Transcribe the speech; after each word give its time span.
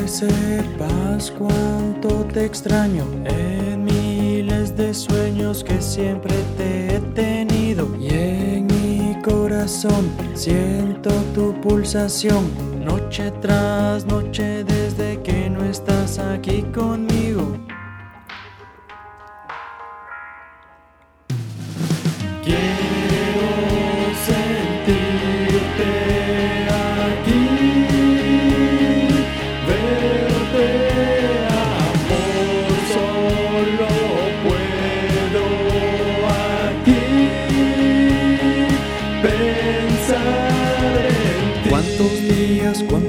que 0.00 0.08
sepas 0.08 1.30
cuánto 1.32 2.08
te 2.32 2.44
extraño. 2.44 3.04
En 3.24 3.84
miles 3.84 4.76
de 4.76 4.94
sueños 4.94 5.64
que 5.64 5.80
siempre 5.80 6.34
te 6.56 6.96
he 6.96 7.00
tenido. 7.14 7.88
Y 7.98 8.08
en 8.08 8.66
mi 8.66 9.20
corazón 9.22 10.10
siento 10.34 11.10
tu 11.34 11.58
pulsación. 11.60 12.44
Noche 12.84 13.32
tras 13.40 14.04
noche 14.06 14.64
desde 14.64 15.20
que 15.22 15.50
no 15.50 15.64
estás 15.64 16.18
aquí 16.18 16.62
conmigo. 16.74 17.56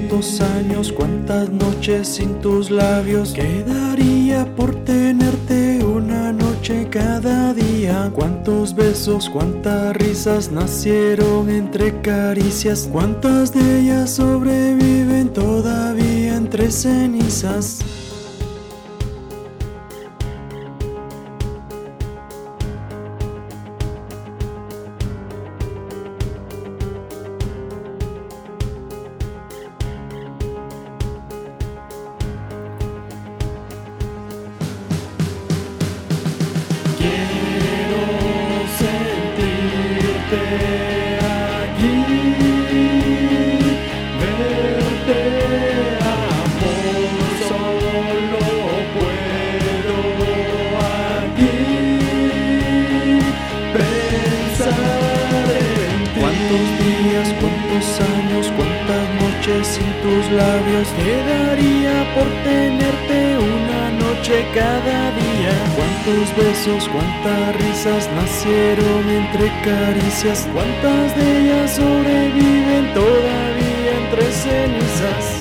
Cuántos 0.10 0.42
años, 0.42 0.92
cuántas 0.92 1.50
noches 1.52 2.08
sin 2.08 2.42
tus 2.42 2.72
labios 2.72 3.32
quedaría 3.32 4.44
por 4.56 4.74
tenerte 4.84 5.84
una 5.86 6.34
noche 6.34 6.88
cada 6.90 7.54
día? 7.54 8.12
¿Cuántos 8.16 8.74
besos, 8.74 9.30
cuántas 9.30 9.96
risas 9.96 10.52
nacieron 10.52 11.50
entre 11.50 12.02
caricias? 12.02 12.90
¿Cuántas 12.92 13.54
de 13.54 13.82
ellas 13.82 14.10
sobreviven 14.10 15.30
todavía 15.30 16.36
entre 16.36 16.72
cenizas? 16.72 17.80
Años, 58.02 58.52
cuántas 58.56 59.06
noches 59.22 59.68
sin 59.68 59.92
tus 60.02 60.32
labios 60.32 60.88
quedaría 61.04 62.14
por 62.14 62.28
tenerte 62.44 63.38
una 63.38 63.59
cada 64.28 65.12
día? 65.12 65.54
¿Cuántos 65.76 66.36
besos, 66.36 66.90
cuántas 66.90 67.56
risas 67.56 68.10
nacieron 68.16 69.10
entre 69.10 69.48
caricias? 69.64 70.48
¿Cuántas 70.54 71.16
de 71.16 71.42
ellas 71.42 71.76
sobreviven 71.76 72.94
todavía 72.94 73.92
entre 73.98 74.32
cenizas? 74.32 75.39